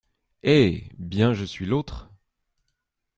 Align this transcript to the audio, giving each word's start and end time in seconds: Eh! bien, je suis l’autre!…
Eh! 0.41 0.89
bien, 0.97 1.35
je 1.35 1.45
suis 1.45 1.67
l’autre!… 1.67 2.09